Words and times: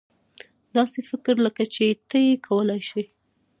داسې 0.75 0.99
فکر 1.09 1.35
لکه 1.45 1.63
چې 1.73 1.85
ته 2.09 2.17
یې 2.25 2.33
کولای 2.47 2.81
شې. 2.89 3.03